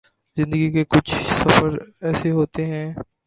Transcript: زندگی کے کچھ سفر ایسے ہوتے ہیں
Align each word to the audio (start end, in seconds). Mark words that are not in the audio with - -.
زندگی 0.37 0.69
کے 0.71 0.83
کچھ 0.89 1.11
سفر 1.31 1.71
ایسے 2.01 2.31
ہوتے 2.31 2.65
ہیں 2.65 2.87